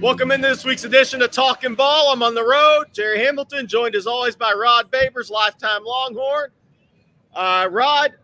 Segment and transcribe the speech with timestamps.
[0.00, 2.10] Welcome into this week's edition of Talking Ball.
[2.10, 2.86] I'm on the road.
[2.90, 6.48] Gerry Hamilton, joined as always by Rod Babers, lifetime Longhorn.
[7.34, 8.14] Uh, Rod,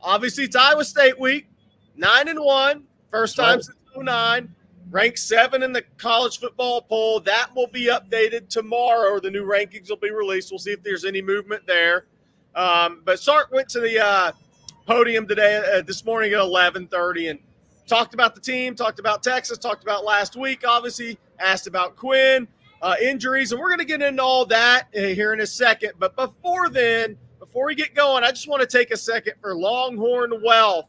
[0.00, 1.46] obviously it's Iowa State week,
[1.94, 2.82] nine and one,
[3.12, 4.52] first time since 09,
[4.90, 7.20] ranked seven in the college football poll.
[7.20, 9.20] That will be updated tomorrow.
[9.20, 10.50] The new rankings will be released.
[10.50, 12.06] We'll see if there's any movement there.
[12.56, 14.32] Um, but Sark went to the uh,
[14.88, 17.38] podium today, uh, this morning at 11:30, and
[17.92, 22.48] talked about the team, talked about Texas, talked about last week, obviously, asked about Quinn,
[22.80, 25.92] uh, injuries, and we're going to get into all that uh, here in a second.
[25.98, 29.54] But before then, before we get going, I just want to take a second for
[29.54, 30.86] Longhorn Wealth.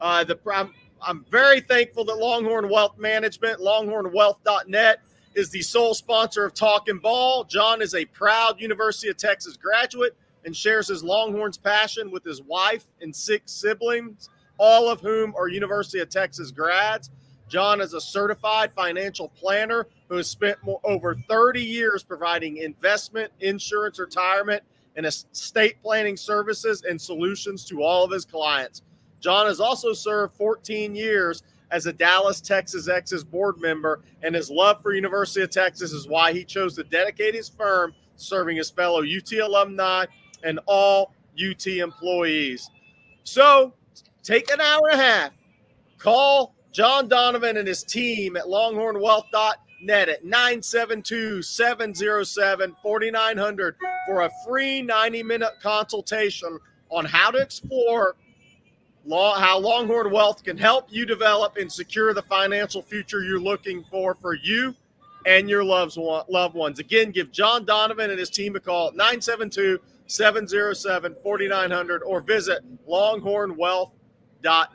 [0.00, 5.00] Uh, the I'm, I'm very thankful that Longhorn Wealth Management, longhornwealth.net,
[5.36, 7.44] is the sole sponsor of Talking Ball.
[7.44, 12.42] John is a proud University of Texas graduate and shares his Longhorns passion with his
[12.42, 17.10] wife and six siblings all of whom are University of Texas grads.
[17.48, 23.30] John is a certified financial planner who has spent more, over 30 years providing investment,
[23.40, 24.62] insurance, retirement,
[24.96, 28.82] and estate planning services and solutions to all of his clients.
[29.20, 34.50] John has also served 14 years as a Dallas Texas Exes board member, and his
[34.50, 38.70] love for University of Texas is why he chose to dedicate his firm serving his
[38.70, 40.04] fellow UT alumni
[40.44, 42.70] and all UT employees.
[43.24, 43.72] So,
[44.22, 45.30] Take an hour and a half.
[45.98, 54.80] Call John Donovan and his team at longhornwealth.net at 972 707 4900 for a free
[54.82, 56.58] 90 minute consultation
[56.90, 58.16] on how to explore
[59.04, 63.84] law, how Longhorn Wealth can help you develop and secure the financial future you're looking
[63.90, 64.74] for for you
[65.26, 65.96] and your loved
[66.54, 66.78] ones.
[66.78, 72.62] Again, give John Donovan and his team a call at 972 707 4900 or visit
[72.86, 73.92] Longhorn Wealth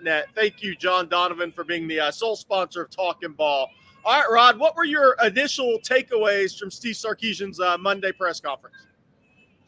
[0.01, 0.27] net.
[0.35, 3.69] Thank you, John Donovan, for being the uh, sole sponsor of Talking Ball.
[4.05, 8.77] All right, Rod, what were your initial takeaways from Steve Sarkisian's uh, Monday press conference?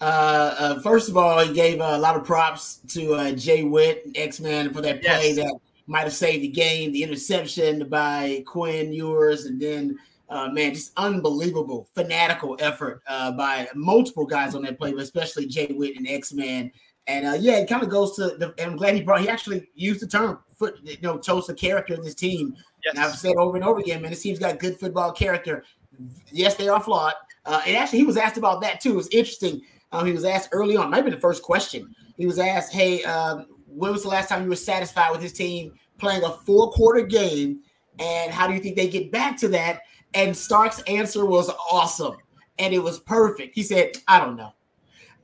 [0.02, 4.10] Uh, uh, first of all, he gave a lot of props to uh, Jay Witt,
[4.16, 5.36] X Man, for that play yes.
[5.36, 5.54] that
[5.88, 9.98] might have saved the game, the interception by Quinn Ewers, and then
[10.30, 15.48] uh, man, just unbelievable, fanatical effort uh, by multiple guys on that play, but especially
[15.48, 16.72] Jay Witt and X Man.
[17.10, 18.54] And uh, yeah, it kind of goes to the.
[18.64, 19.22] I'm glad he brought.
[19.22, 20.76] He actually used the term foot.
[20.84, 22.56] You know, chose the character of this team.
[22.86, 22.96] Yes.
[22.96, 25.64] And I've said over and over again, man, this team's got good football character.
[26.32, 27.16] Yes, they are flawed.
[27.46, 28.92] Uh, and actually, he was asked about that too.
[28.92, 29.62] It was interesting.
[29.92, 31.94] Um, he was asked early on, maybe the first question.
[32.16, 35.34] He was asked, "Hey, um, when was the last time you were satisfied with his
[35.34, 37.62] team playing a four quarter game?
[37.98, 39.82] And how do you think they get back to that?"
[40.14, 42.18] And Sark's answer was awesome,
[42.60, 43.56] and it was perfect.
[43.56, 44.54] He said, "I don't know."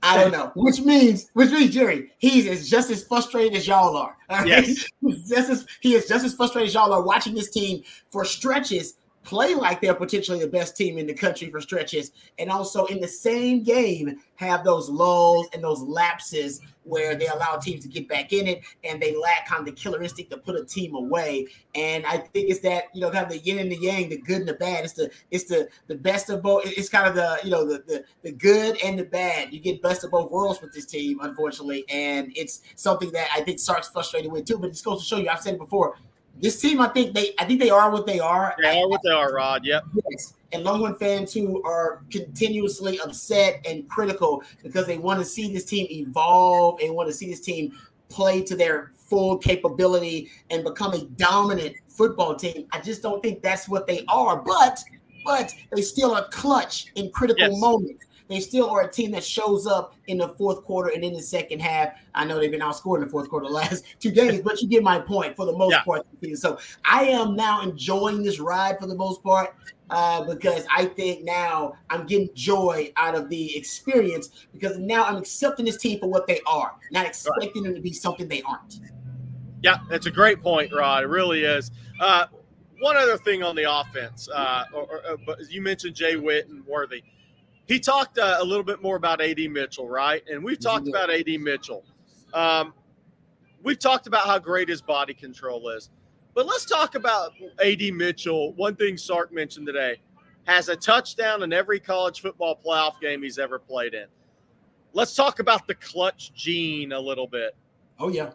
[0.06, 0.52] I don't know.
[0.56, 4.16] Which means, which means Gerry, he's is just as frustrated as y'all are.
[4.46, 4.88] Yes.
[5.28, 8.96] just as, he is just as frustrated as y'all are watching this team for stretches
[9.26, 13.02] play like they're potentially the best team in the country for stretches, and also in
[13.02, 18.08] the same game have those lulls and those lapses where they allow teams to get
[18.08, 20.94] back in it and they lack kind of the killer instinct to put a team
[20.94, 21.48] away.
[21.74, 24.18] And I think it's that you know kind of the yin and the yang, the
[24.18, 24.86] good and the bad.
[24.86, 26.64] It's the it's the the best of both.
[26.66, 29.52] It's kind of the you know the the, the good and the bad.
[29.52, 33.42] You get best of both worlds with this team, unfortunately, and it's something that I
[33.42, 34.58] think Sark's frustrated with too.
[34.58, 35.98] But it goes to show you, I've said it before
[36.42, 38.56] this team, I think they, I think they are what they are.
[38.62, 39.66] They are what they are, Rod.
[39.66, 39.84] Yep.
[40.10, 40.34] Yes.
[40.52, 45.66] And Longhorn fans who are continuously upset and critical because they want to see this
[45.66, 47.78] team evolve and want to see this team
[48.10, 52.68] play to their full capability and become a dominant football team.
[52.72, 54.38] I just don't think that's what they are.
[54.38, 54.80] But,
[55.24, 57.60] but they still are clutch in critical yes.
[57.60, 58.06] moments.
[58.28, 61.22] They still are a team that shows up in the fourth quarter and in the
[61.22, 61.94] second half.
[62.16, 64.68] I know they've been outscored in the fourth quarter the last two games, but you
[64.68, 65.84] get my point for the most yeah.
[65.84, 66.06] part.
[66.36, 69.56] So I am now enjoying this ride for the most part
[69.90, 75.18] uh, because I think now I'm getting joy out of the experience because now I'm
[75.18, 77.70] accepting this team for what they are, not expecting right.
[77.70, 78.80] them to be something they aren't.
[79.62, 81.04] Yeah, that's a great point, Rod.
[81.04, 81.72] It really is.
[82.00, 82.26] Uh,
[82.82, 86.50] one other thing on the offense, uh, or, or, uh, but you mentioned Jay Witt
[86.50, 87.04] and Worthy
[87.68, 90.24] he talked uh, a little bit more about AD Mitchell, right?
[90.30, 91.84] And we've talked about AD Mitchell.
[92.34, 92.74] Um,
[93.64, 95.90] we've talked about how great his body control is.
[96.36, 97.32] But let's talk about
[97.64, 98.54] AD Mitchell.
[98.54, 100.02] One thing Sark mentioned today
[100.44, 104.06] has a touchdown in every college football playoff game he's ever played in.
[104.94, 107.56] Let's talk about the clutch gene a little bit.
[108.00, 108.32] Oh, yeah.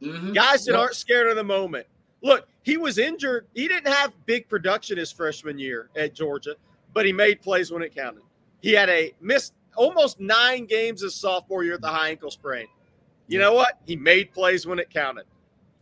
[0.00, 0.32] Mm-hmm.
[0.32, 1.86] Guys that aren't scared of the moment.
[2.22, 3.46] Look, he was injured.
[3.54, 6.54] He didn't have big production his freshman year at Georgia,
[6.94, 8.22] but he made plays when it counted.
[8.60, 12.66] He had a missed almost nine games his sophomore year at the high ankle sprain.
[13.28, 13.78] You know what?
[13.86, 15.24] He made plays when it counted.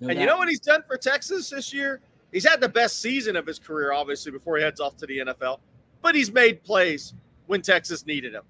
[0.00, 0.20] No and doubt.
[0.20, 2.00] you know what he's done for Texas this year?
[2.30, 5.18] He's had the best season of his career, obviously, before he heads off to the
[5.18, 5.60] NFL.
[6.02, 7.14] But he's made plays
[7.46, 8.42] when Texas needed him.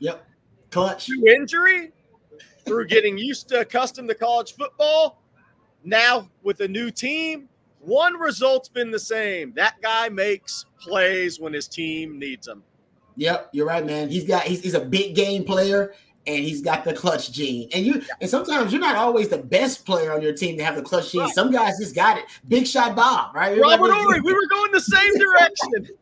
[0.00, 0.26] Yep.
[0.70, 1.06] Clutch.
[1.06, 1.92] Through injury,
[2.66, 5.22] through getting used to accustomed to college football.
[5.84, 9.52] Now with a new team, one result's been the same.
[9.54, 12.62] That guy makes plays when his team needs him.
[13.16, 14.08] Yep, you're right, man.
[14.08, 15.94] He's got he's, he's a big game player
[16.26, 17.68] and he's got the clutch gene.
[17.74, 20.76] And you and sometimes you're not always the best player on your team to have
[20.76, 21.22] the clutch gene.
[21.22, 21.34] Right.
[21.34, 22.24] Some guys just got it.
[22.48, 23.58] Big shot Bob, right?
[23.58, 25.96] Robert Horry, we were going the same direction.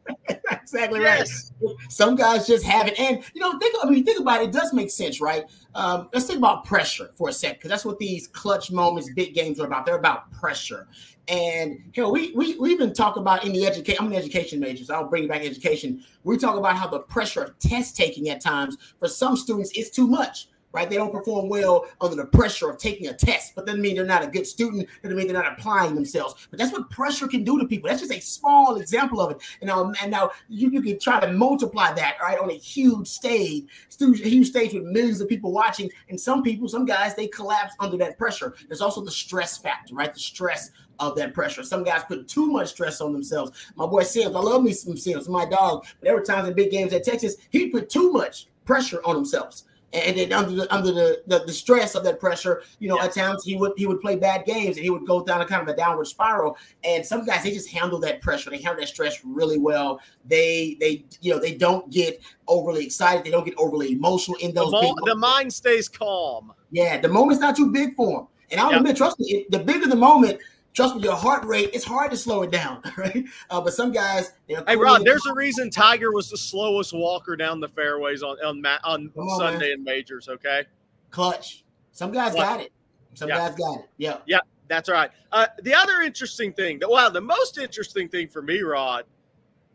[0.51, 1.53] exactly yes.
[1.61, 1.75] right.
[1.89, 2.99] Some guys just have it.
[2.99, 5.45] And you know, think I mean, think about it, it does make sense, right?
[5.75, 9.35] Um, let's think about pressure for a second, because that's what these clutch moments, big
[9.35, 9.87] games are about.
[9.87, 10.87] They're about pressure.
[11.29, 14.05] And know, we we we even talk about in the education.
[14.05, 16.05] I'm an education major, so I'll bring you back education.
[16.25, 19.91] We talk about how the pressure of test taking at times for some students is
[19.91, 20.89] too much right?
[20.89, 24.05] They don't perform well under the pressure of taking a test, but doesn't mean they're
[24.05, 24.89] not a good student.
[25.03, 26.49] Doesn't mean they're not applying themselves.
[26.51, 27.89] But that's what pressure can do to people.
[27.89, 29.39] That's just a small example of it.
[29.61, 33.07] And now, and now you, you can try to multiply that, right, on a huge
[33.07, 33.65] stage,
[33.99, 35.91] huge stage with millions of people watching.
[36.09, 38.55] And some people, some guys, they collapse under that pressure.
[38.69, 40.13] There's also the stress factor, right?
[40.13, 41.63] The stress of that pressure.
[41.65, 43.53] Some guys put too much stress on themselves.
[43.77, 45.85] My boy Simms, I love me some Simms, my dog.
[46.01, 49.63] But were times in big games at Texas, he put too much pressure on himself
[49.93, 53.13] and then under the under the, the, the stress of that pressure, you know, at
[53.13, 55.63] times he would he would play bad games and he would go down a kind
[55.63, 56.57] of a downward spiral.
[56.85, 60.01] And some guys they just handle that pressure, they handle that stress really well.
[60.25, 64.55] They they you know they don't get overly excited, they don't get overly emotional in
[64.55, 64.71] those.
[64.71, 66.53] The, mo- the mind stays calm.
[66.71, 68.27] Yeah, the moment's not too big for him.
[68.51, 68.81] And I'll yep.
[68.81, 70.39] admit, trust me, it, the bigger the moment,
[70.73, 73.25] trust me, your heart rate, it's hard to slow it down, right?
[73.51, 77.61] Uh, but some guys, hey Rod, there's a reason Tiger was the slowest walker down
[77.61, 79.79] the fairways on on, on, on Sunday man.
[79.79, 80.29] in majors.
[80.29, 80.65] Okay,
[81.11, 81.65] clutch.
[81.93, 82.47] Some guys Clutch.
[82.47, 82.73] got it.
[83.15, 83.49] Some yeah.
[83.49, 83.89] guys got it.
[83.99, 85.11] Yeah, yeah, that's right.
[85.31, 89.05] Uh, the other interesting thing, that wow, the most interesting thing for me, Rod,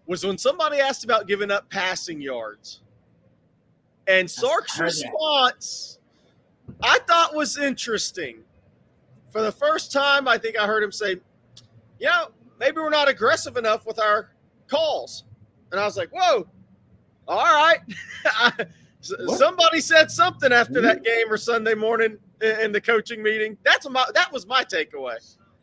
[0.08, 2.82] was when somebody asked about giving up passing yards,
[4.08, 6.00] and Sark's response,
[6.82, 8.44] I thought was interesting
[9.38, 11.18] for the first time, I think I heard him say,
[12.00, 12.30] you know,
[12.60, 14.32] maybe we're not aggressive enough with our
[14.68, 15.26] calls.
[15.72, 16.48] And I was like, whoa,
[17.28, 17.78] all right.
[19.02, 23.58] Somebody said something after that game or Sunday morning in the coaching meeting.
[23.64, 25.18] That's my that was my takeaway.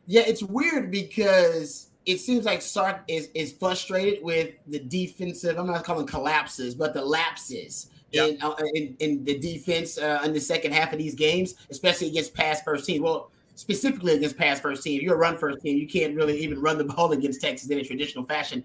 [0.07, 5.59] Yeah, it's weird because it seems like Sark is is frustrated with the defensive.
[5.59, 10.33] I'm not calling collapses, but the lapses in, uh, in, in the defense uh, in
[10.33, 13.03] the second half of these games, especially against pass first teams.
[13.03, 15.01] Well, specifically against pass first team.
[15.03, 15.79] You're a run first team.
[15.79, 18.65] You can't really even run the ball against Texas in a traditional fashion.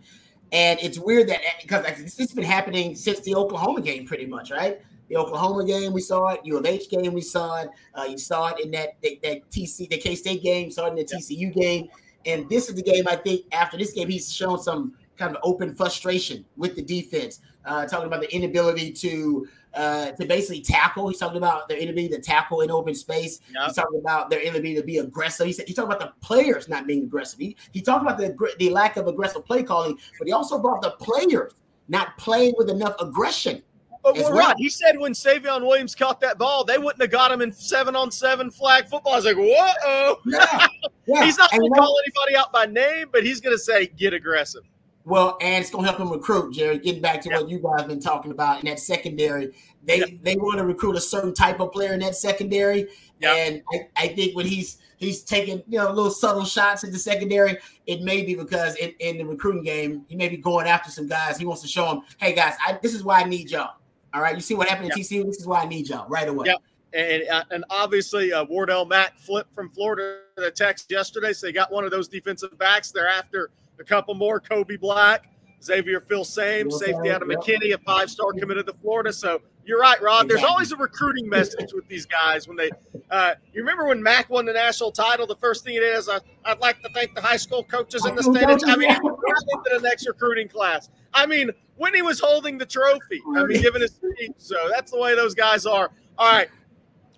[0.51, 1.86] And it's weird that because
[2.19, 4.81] it's been happening since the Oklahoma game, pretty much, right?
[5.07, 6.41] The Oklahoma game, we saw it.
[6.44, 7.69] U of H game, we saw it.
[7.94, 10.71] Uh, you saw it in that that, that TC, the K State game.
[10.71, 11.89] Saw it in the TCU game.
[12.25, 15.42] And this is the game I think after this game, he's shown some kind of
[15.44, 21.07] open frustration with the defense, uh, talking about the inability to uh, to basically tackle.
[21.09, 23.39] He's talking about their inability to tackle in open space.
[23.53, 23.63] Yep.
[23.67, 25.45] He's talking about their inability to be aggressive.
[25.45, 27.39] He said he's talking about the players not being aggressive.
[27.39, 30.81] He, he talked about the the lack of aggressive play calling, but he also brought
[30.81, 31.53] the players
[31.88, 33.61] not playing with enough aggression.
[34.01, 34.53] But well, well.
[34.57, 37.95] He said when Savion Williams caught that ball, they wouldn't have got him in seven
[37.95, 39.13] on seven flag football.
[39.13, 40.19] I was like, whoa.
[40.25, 40.67] Yeah,
[41.06, 41.25] yeah.
[41.25, 44.13] he's not going to call anybody out by name, but he's going to say, get
[44.13, 44.63] aggressive.
[45.09, 46.77] Well, and it's going to help him recruit, Gerry.
[46.77, 50.59] Getting back to what you guys been talking about in that secondary, they they want
[50.59, 52.87] to recruit a certain type of player in that secondary,
[53.23, 56.99] and I, I, think when he's he's taking you know little subtle shots in the
[56.99, 60.92] secondary, it may be because in, in the recruiting game he may be going after
[60.92, 61.39] some guys.
[61.39, 63.78] He wants to show them, hey guys, I, this is why I need y'all.
[64.13, 65.25] All right, you see what happened in TCU.
[65.25, 66.47] This is why I need y'all right away.
[66.47, 66.57] Yep.
[66.92, 71.33] And, and obviously, uh, Wardell Mack flipped from Florida to Texas yesterday.
[71.33, 72.92] So they got one of those defensive backs.
[72.92, 74.40] They're after a couple more.
[74.40, 75.30] Kobe Black,
[75.64, 79.12] Xavier Filsaime, safety out of McKinney, a five star committed to Florida.
[79.12, 80.28] So you're right, Rod.
[80.28, 82.71] There's always a recruiting message with these guys when they.
[83.12, 85.28] Uh, you remember when Mack won the national title?
[85.28, 88.16] The first thing it is, I, would like to thank the high school coaches in
[88.16, 88.45] the state.
[88.45, 90.90] I mean, right into the next recruiting class.
[91.14, 94.31] I mean, when he was holding the trophy, I mean, giving his speech.
[94.38, 95.92] So that's the way those guys are.
[96.18, 96.50] All right,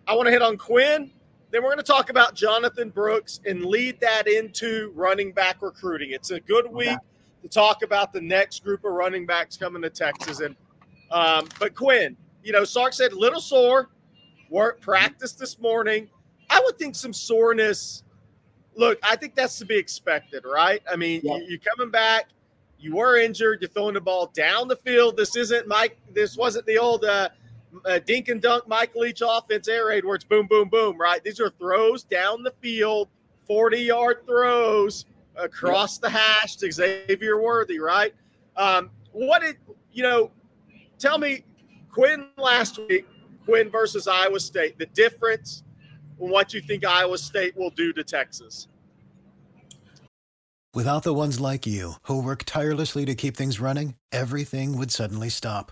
[0.07, 1.11] I want to hit on Quinn.
[1.51, 6.11] Then we're going to talk about Jonathan Brooks and lead that into running back recruiting.
[6.11, 6.97] It's a good week
[7.41, 10.39] to talk about the next group of running backs coming to Texas.
[10.39, 10.55] And
[11.11, 13.89] um, but Quinn, you know, Sark said little sore,
[14.49, 16.09] work practice this morning.
[16.49, 18.03] I would think some soreness.
[18.75, 20.81] Look, I think that's to be expected, right?
[20.89, 21.37] I mean, yeah.
[21.45, 22.29] you, are coming back.
[22.79, 23.59] You were injured.
[23.61, 25.17] You're throwing the ball down the field.
[25.17, 25.97] This isn't Mike.
[26.13, 27.27] This wasn't the old uh,
[27.85, 31.23] uh, dink and dunk Mike Leach offense air raid where it's boom, boom, boom, right?
[31.23, 33.09] These are throws down the field,
[33.47, 35.05] 40 yard throws.
[35.35, 38.13] across the hash to Xavier Worthy, right?
[38.57, 39.57] Um, what did
[39.91, 40.31] you know?
[40.99, 41.43] Tell me,
[41.89, 43.07] Quinn last week,
[43.45, 45.63] Quinn versus Iowa State, the difference
[46.19, 48.67] in what you think Iowa State will do to Texas.
[50.73, 55.27] Without the ones like you who work tirelessly to keep things running, everything would suddenly
[55.27, 55.71] stop.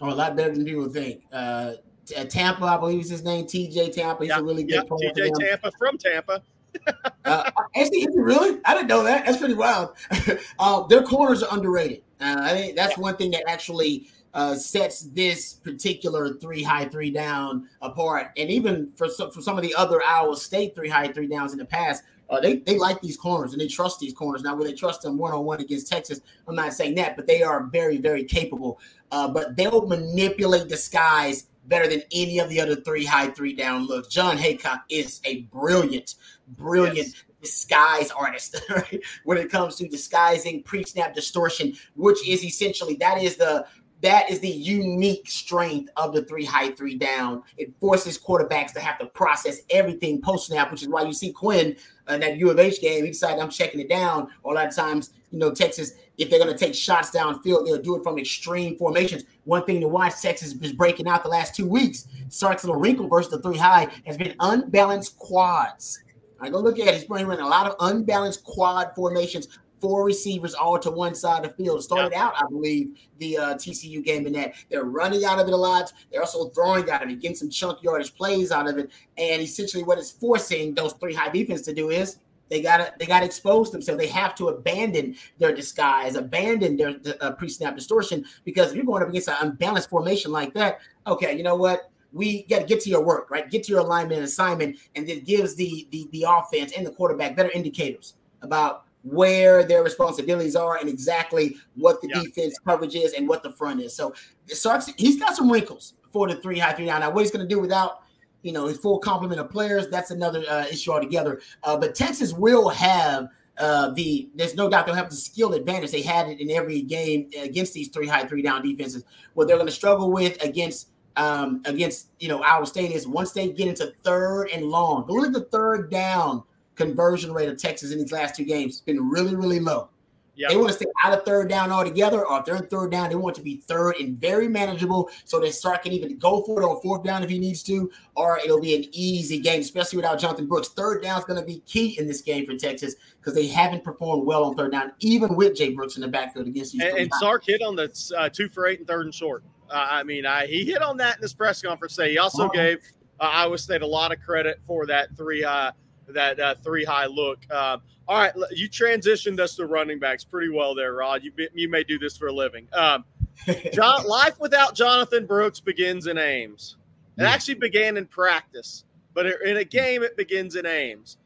[0.00, 1.22] are a lot better than people think.
[1.32, 1.72] Uh,
[2.16, 3.46] uh Tampa, I believe is his name.
[3.46, 4.22] TJ Tampa.
[4.22, 6.42] He's yeah, a really good yeah, TJ Tampa from Tampa.
[7.24, 8.60] uh, actually, really?
[8.64, 9.26] I didn't know that.
[9.26, 9.96] That's pretty wild.
[10.58, 12.02] uh, their corners are underrated.
[12.20, 17.10] Uh, I think that's one thing that actually uh, sets this particular three high three
[17.10, 18.32] down apart.
[18.36, 21.52] And even for some, for some of the other Iowa State three high three downs
[21.52, 22.02] in the past,
[22.34, 24.42] uh, they they like these corners and they trust these corners.
[24.42, 26.20] Now, will they trust them one on one against Texas?
[26.46, 28.80] I'm not saying that, but they are very very capable.
[29.10, 33.86] Uh, but they'll manipulate disguise better than any of the other three high three down
[33.86, 34.08] looks.
[34.08, 36.16] Jon Heacock is a brilliant,
[36.48, 36.96] brilliant.
[36.96, 39.00] Yes disguise artist, right?
[39.24, 43.66] When it comes to disguising pre-snap distortion, which is essentially that is the
[44.02, 47.42] that is the unique strength of the three high, three down.
[47.56, 51.32] It forces quarterbacks to have to process everything post snap, which is why you see
[51.32, 51.76] Quinn
[52.08, 53.04] in that U of H game.
[53.04, 54.28] He decided I'm checking it down.
[54.44, 57.80] A lot of times, you know, Texas, if they're going to take shots downfield, they'll
[57.80, 59.24] do it from extreme formations.
[59.44, 62.06] One thing to watch, Texas is breaking out the last two weeks.
[62.28, 66.00] Sark's little wrinkle versus the three high has been unbalanced quads.
[66.40, 66.94] I go look at it.
[66.94, 69.48] He's running a lot of unbalanced quad formations
[69.84, 71.84] four receivers all to one side of the field.
[71.84, 72.24] Started yeah.
[72.24, 75.56] out, I believe, the uh, TCU game in that they're running out of it a
[75.56, 75.92] lot.
[76.10, 78.90] They're also throwing out of it, getting some chunk yardage plays out of it.
[79.18, 82.16] And essentially, what it's forcing those three high defense to do is
[82.48, 84.00] they gotta they gotta expose themselves.
[84.00, 89.02] They have to abandon their disguise, abandon their uh, pre-snap distortion because if you're going
[89.02, 91.90] up against an unbalanced formation like that, okay, you know what?
[92.14, 93.50] we got to get to your work, right?
[93.50, 96.92] Get to your alignment and assignment, and it gives the, the the offense and the
[96.92, 102.22] quarterback better indicators about where their responsibilities are and exactly what the yeah.
[102.22, 103.94] defense coverage is and what the front is.
[103.94, 104.14] So
[104.46, 107.00] Sark's he's got some wrinkles for the three high three down.
[107.00, 108.00] Now, what he's going to do without
[108.42, 111.40] you know his full complement of players, that's another uh, issue altogether.
[111.62, 115.90] Uh, but Texas will have uh, the there's no doubt they'll have the skill advantage.
[115.90, 119.04] They had it in every game against these three high three down defenses.
[119.34, 123.32] What they're going to struggle with against um, against you know Iowa State is once
[123.32, 126.42] they get into third and long, look at the third down
[126.74, 129.88] conversion rate of Texas in these last two games has been really, really low.
[130.36, 130.50] Yep.
[130.50, 133.08] They want to stay out of third down altogether, or if they're in third down,
[133.08, 136.60] they want to be third and very manageable so that Sark can even go for
[136.60, 139.96] it on fourth down if he needs to, or it'll be an easy game, especially
[139.96, 140.68] without Jonathan Brooks.
[140.68, 143.84] Third down is going to be key in this game for Texas because they haven't
[143.84, 146.82] performed well on third down, even with Jay Brooks in the backfield against these.
[146.82, 149.44] And, and Sark hit on the uh, two for eight and third and short.
[149.70, 151.94] Uh, I mean, I, he hit on that in his press conference.
[151.94, 152.52] Say he also uh-huh.
[152.52, 152.78] gave
[153.20, 155.70] uh, Iowa State a lot of credit for that three uh,
[156.08, 157.50] that uh, three high look.
[157.50, 161.22] Um, all right, you transitioned us to running backs pretty well there, Rod.
[161.22, 162.68] You you may do this for a living.
[162.72, 163.04] Um,
[163.72, 166.76] John, life without Jonathan Brooks begins in Ames.
[167.16, 171.16] It actually began in practice, but in a game, it begins in Ames.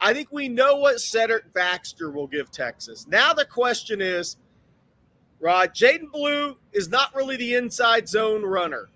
[0.00, 3.06] I think we know what Cedric Baxter will give Texas.
[3.08, 4.36] Now the question is,
[5.40, 8.88] Rod, Jaydon Blue is not really the inside zone runner.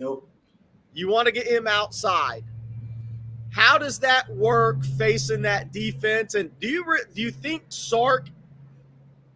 [0.00, 0.28] Nope.
[0.94, 2.44] You want to get him outside.
[3.58, 6.36] How does that work facing that defense?
[6.36, 8.28] And do you do you think Sark?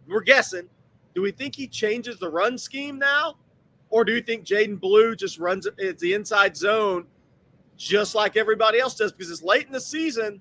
[0.07, 0.69] We're guessing.
[1.13, 3.35] Do we think he changes the run scheme now,
[3.89, 7.05] or do you think Jaydon Blue just runs it's the inside zone,
[7.75, 9.11] just like everybody else does?
[9.11, 10.39] Because it's late in the season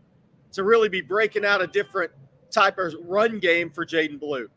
[0.52, 2.12] to really be breaking out a different
[2.52, 4.48] type of run game for Jaydon Blue.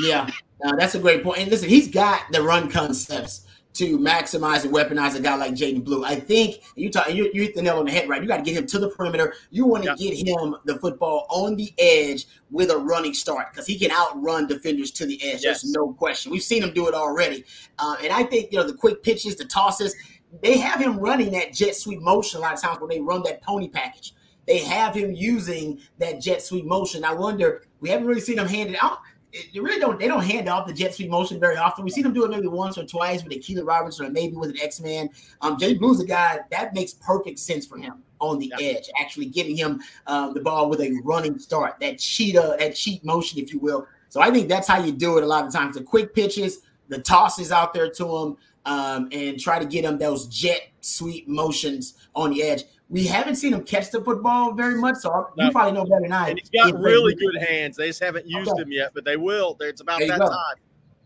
[0.00, 0.30] yeah,
[0.78, 1.40] that's a great point.
[1.40, 3.43] And listen, he's got the run concepts
[3.74, 6.04] to maximize and weaponize a guy like Jaydon Blue.
[6.04, 8.22] I think you talk you, you hit the nail on the head, right?
[8.22, 9.34] You got to get him to the perimeter.
[9.50, 10.10] You want to yeah.
[10.10, 14.46] get him the football on the edge with a running start because he can outrun
[14.46, 15.42] defenders to the edge.
[15.42, 15.62] Yes.
[15.62, 16.30] There's no question.
[16.30, 17.44] We've seen him do it already.
[17.78, 19.94] Uh, and I think you know the quick pitches, the tosses,
[20.42, 23.22] they have him running that jet sweep motion a lot of times when they run
[23.24, 24.14] that pony package.
[24.46, 27.04] They have him using that jet sweep motion.
[27.04, 28.98] I wonder, we haven't really seen him hand it out
[29.52, 31.84] they really don't they don't hand off the jet sweep motion very often.
[31.84, 34.50] We see them do it maybe once or twice with Akila Robinson or maybe with
[34.50, 35.10] an X Man.
[35.40, 38.68] Um, Jay Blue's a guy that makes perfect sense for him on the yeah.
[38.68, 43.04] edge, actually giving him um, the ball with a running start, that cheetah, that cheat
[43.04, 43.86] motion, if you will.
[44.08, 45.74] So I think that's how you do it a lot of times.
[45.74, 48.36] The quick pitches, the tosses out there to him,
[48.66, 52.64] um, and try to get him those jet sweep motions on the edge.
[52.90, 55.46] We haven't seen him catch the football very much, so no.
[55.46, 56.30] you probably know better than I.
[56.30, 57.76] And he's got really good hands.
[57.76, 58.62] They just haven't used okay.
[58.62, 59.56] him yet, but they will.
[59.60, 60.56] It's about that time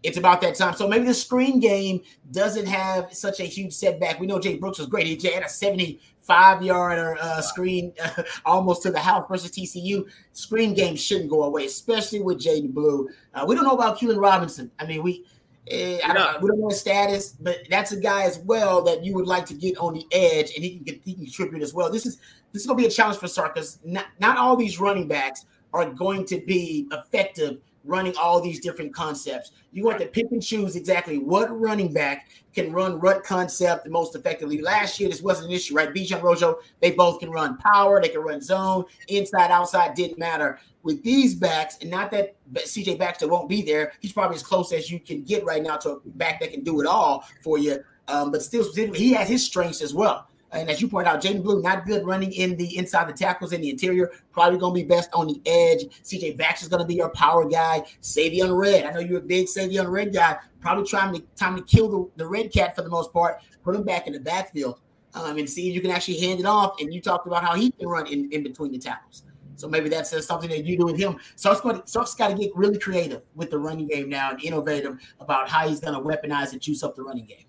[0.03, 0.75] it's about that time.
[0.75, 4.21] So maybe the screen game doesn't have such a huge setback.
[4.21, 5.07] We know Jay Brooks was great.
[5.07, 10.09] He had a 75 yard uh, screen uh, almost to the house versus TCU.
[10.33, 13.09] Screen game shouldn't go away, especially with Jaydon Blue.
[13.35, 14.71] Uh, we don't know about Keilan Robinson.
[14.79, 15.25] I mean, we.
[15.71, 19.05] Eh, I don't, we don't know his status, but that's a guy as well that
[19.05, 21.63] you would like to get on the edge, and he can get, he can contribute
[21.63, 21.91] as well.
[21.91, 22.19] This is
[22.53, 23.79] this is going to be a challenge for Sarkis.
[23.85, 25.45] not, not all these running backs
[25.75, 27.59] are going to be effective
[27.89, 29.53] running all these different concepts.
[29.73, 33.91] You want to pick and choose exactly what running back can run rut concept the
[33.91, 34.61] most effectively.
[34.61, 35.93] Last year, this wasn't an issue, right?
[35.93, 40.61] Bijan Rojo, they both can run power, they can run zone, inside, outside, didn't matter.
[40.89, 44.73] With these backs, and not that CJ Baxter won't be there, he's probably as close
[44.73, 47.59] as you can get right now to a back that can do it all for
[47.59, 47.85] you.
[48.09, 50.27] Um, but still, he has his strengths as well.
[50.51, 53.53] And as you point out, Jaydon Blue not good running in the inside the tackles
[53.53, 54.11] in the interior.
[54.33, 55.85] Probably going to be best on the edge.
[56.03, 57.85] CJ Baxter is going to be your power guy.
[58.01, 58.87] Savion Red.
[58.87, 60.39] I know you're a big Savion Red guy.
[60.61, 63.43] Probably trying to time to kill the, the red cat for the most part.
[63.63, 64.81] Put him back in the backfield
[65.13, 66.81] um, and see if you can actually hand it off.
[66.81, 69.25] And you talked about how he can run in, in between the tackles.
[69.59, 71.19] So maybe that's something that you do with him.
[71.35, 74.43] Sark's going to, Sark's got to get really creative with the running game now and
[74.43, 77.45] innovative about how he's going to weaponize and juice up the running game.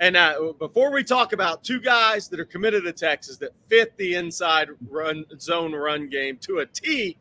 [0.00, 3.96] And uh, before we talk about two guys that are committed to Texas that fit
[3.96, 7.16] the inside run zone run game to a T,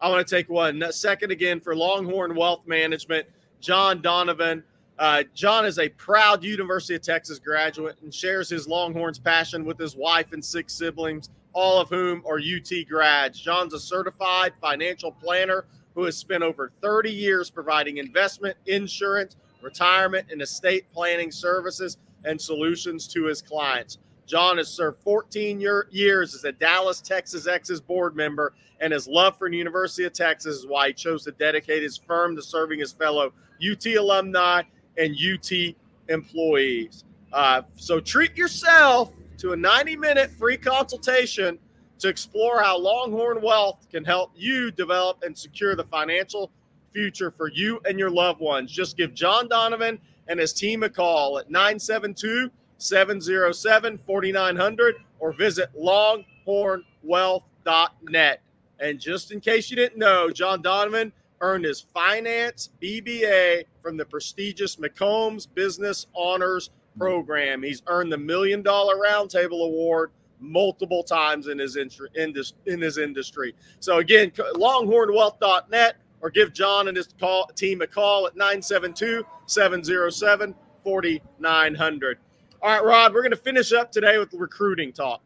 [0.00, 3.26] I want to take one second again for Longhorn Wealth Management,
[3.60, 4.64] John Donovan.
[4.98, 9.78] Uh, John is a proud University of Texas graduate and shares his Longhorns passion with
[9.78, 13.40] his wife and six siblings, all of whom are UT grads.
[13.40, 20.26] John's a certified financial planner who has spent over 30 years providing investment, insurance, retirement,
[20.30, 23.98] and estate planning services and solutions to his clients.
[24.26, 29.06] John has served 14 year, years as a Dallas, Texas Exes board member, and his
[29.06, 32.42] love for the University of Texas is why he chose to dedicate his firm to
[32.42, 34.62] serving his fellow UT alumni
[34.96, 35.74] and UT
[36.08, 37.04] employees.
[37.32, 39.12] Uh, so treat yourself
[39.42, 41.58] to a 90 minute free consultation
[41.98, 46.52] to explore how Longhorn Wealth can help you develop and secure the financial
[46.92, 48.70] future for you and your loved ones.
[48.70, 55.70] Just give John Donovan and his team a call at 972 707 4900 or visit
[55.76, 58.42] longhornwealth.net.
[58.78, 64.04] And just in case you didn't know, John Donovan earned his finance BBA from the
[64.04, 67.62] prestigious McCombs Business Honors Program.
[67.62, 73.54] He's earned the Million Dollar Roundtable Award multiple times in his in, in his industry.
[73.80, 80.54] So again, longhornwealth.net or give John and his call, team a call at 972 707
[80.84, 82.18] 4900.
[82.62, 85.20] All right, Rod, we're going to finish up today with recruiting talk.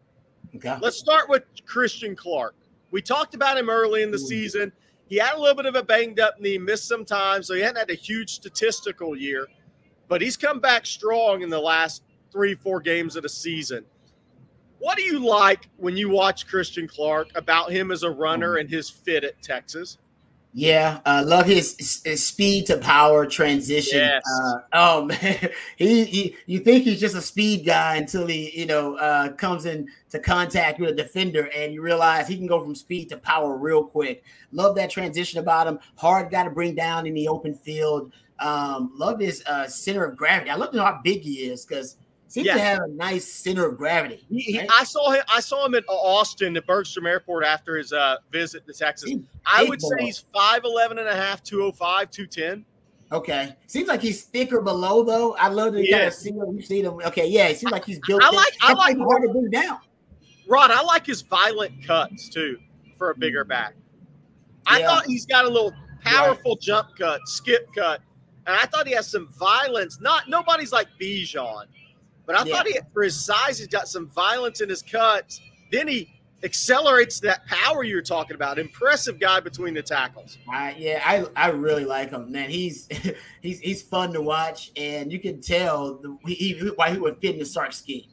[0.56, 0.76] Okay.
[0.80, 2.54] Let's start with Christian Clark.
[2.90, 4.26] We talked about him early in the mm.
[4.26, 4.72] season.
[5.08, 7.60] He had a little bit of a banged up knee, missed some time, so he
[7.60, 9.46] hadn't had a huge statistical year,
[10.08, 13.84] but he's come back strong in the last three, four games of the season.
[14.78, 18.60] What do you like when you watch Christian Clark about him as a runner mm-hmm.
[18.60, 19.98] and his fit at Texas?
[20.58, 23.98] Yeah, uh, love his, his, speed to power transition.
[23.98, 24.22] Yes.
[24.42, 28.64] Uh, oh man, he, he, you think he's just a speed guy until he you
[28.64, 32.62] know uh, comes in to contact with a defender, and you realize he can go
[32.62, 34.24] from speed to power real quick.
[34.50, 35.78] Love that transition about him.
[35.96, 38.12] Hard guy to bring down in the open field.
[38.38, 40.50] Um, love his uh, center of gravity.
[40.50, 41.96] I love to know how big he is because
[42.28, 44.26] seems to have a nice center of gravity.
[44.30, 44.42] Right?
[44.42, 45.22] He, I saw him.
[45.28, 49.12] I saw him in Austin at Bergstrom Airport after his uh, visit to Texas.
[49.46, 52.64] I would say he's 5'11 and a half, 205, 210.
[53.12, 53.54] Okay.
[53.66, 55.36] Seems like he's thicker below though.
[55.36, 56.56] I love to kind of see him.
[56.56, 56.94] You see him.
[57.06, 57.46] Okay, yeah.
[57.46, 58.22] It seems like he's built.
[58.22, 58.52] I like.
[58.60, 59.78] I like hard to bring down.
[60.48, 62.58] Rod, I like his violent cuts too
[62.98, 63.74] for a bigger back.
[64.66, 65.72] I thought he's got a little
[66.02, 66.60] powerful right.
[66.60, 68.00] jump cut, skip cut,
[68.46, 70.00] and I thought he has some violence.
[70.00, 71.66] Not nobody's like Bijan,
[72.26, 72.54] but I yeah.
[72.54, 75.40] thought he, for his size, he's got some violence in his cuts.
[75.72, 78.58] Then he accelerates that power you're talking about.
[78.58, 80.38] Impressive guy between the tackles.
[80.52, 82.50] Uh, yeah, I, I really like him, man.
[82.50, 82.88] He's
[83.42, 87.34] he's he's fun to watch, and you can tell the, he, why he would fit
[87.34, 88.04] in the Sark scheme.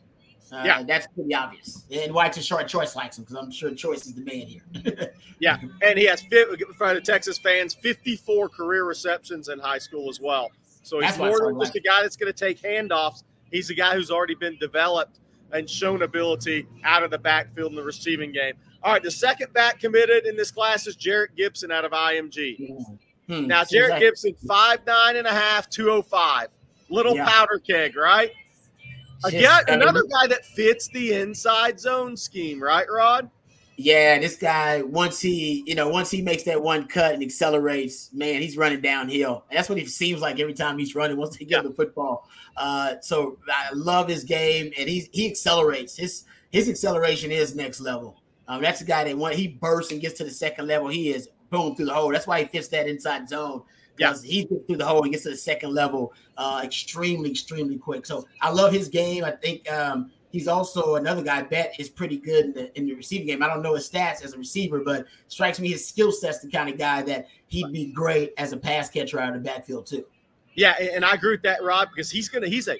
[0.53, 4.05] Uh, yeah, that's pretty obvious, and why short Choice likes him because I'm sure Choice
[4.05, 5.13] is the man here.
[5.39, 9.79] yeah, and he has fit in front of Texas fans 54 career receptions in high
[9.79, 10.51] school as well.
[10.83, 11.83] So he's that's more than just like.
[11.83, 13.23] a guy that's going to take handoffs.
[13.51, 15.19] He's a guy who's already been developed
[15.51, 18.53] and shown ability out of the backfield in the receiving game.
[18.83, 22.75] All right, the second back committed in this class is Jerrick Gibson out of IMG.
[23.27, 26.49] Hmm, now, Jerrick like- Gibson, five nine and a half, 205.
[26.89, 27.25] Little yeah.
[27.25, 28.31] powder keg, right?
[29.23, 33.29] Again, another guy that fits the inside zone scheme, right, Rod?
[33.75, 38.13] Yeah, this guy once he, you know, once he makes that one cut and accelerates,
[38.13, 39.45] man, he's running downhill.
[39.49, 41.17] And that's what he seems like every time he's running.
[41.17, 41.69] Once he gets yeah.
[41.69, 45.97] the football, uh, so I love his game, and he he accelerates.
[45.97, 48.21] His his acceleration is next level.
[48.47, 51.09] Um, that's a guy that when he bursts and gets to the second level, he
[51.09, 52.11] is boom through the hole.
[52.11, 53.63] That's why he fits that inside zone
[53.95, 54.31] because yeah.
[54.31, 58.05] he gets through the hole and gets to the second level uh, extremely, extremely quick.
[58.05, 59.23] So I love his game.
[59.23, 61.43] I think um, he's also another guy.
[61.43, 63.43] Bet is pretty good in the in the receiving game.
[63.43, 66.49] I don't know his stats as a receiver, but strikes me his skill set's the
[66.49, 69.85] kind of guy that he'd be great as a pass catcher out of the backfield
[69.85, 70.05] too.
[70.55, 72.77] Yeah, and I agree with that, Rod, because he's gonna he's a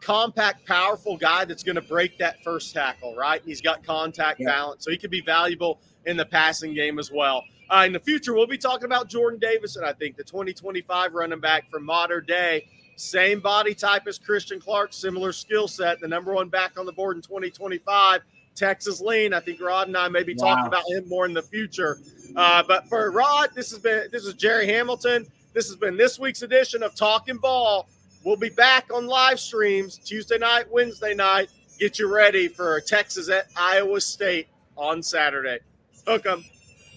[0.00, 3.42] compact, powerful guy that's going to break that first tackle, right?
[3.44, 4.46] He's got contact yeah.
[4.46, 7.44] balance, so he could be valuable in the passing game as well.
[7.68, 11.40] Uh, in the future, we'll be talking about Jordan Davison, I think, the 2025 running
[11.40, 12.66] back from Mater Dei.
[12.96, 16.92] Same body type as Christian Clark, similar skill set, the number one back on the
[16.92, 18.22] board in 2025.
[18.56, 19.32] Texas lean.
[19.32, 20.54] I think Rod and I may be wow.
[20.54, 21.98] talking about him more in the future.
[22.36, 25.26] Uh, but for Rod, this has been this is Gerry Hamilton.
[25.54, 27.88] This has been this week's edition of Talking Ball.
[28.24, 31.48] We'll be back on live streams Tuesday night, Wednesday night.
[31.78, 35.60] Get you ready for Texas at Iowa State on Saturday.
[36.06, 36.44] Hook 'em.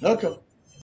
[0.02, 0.38] Hook 'em.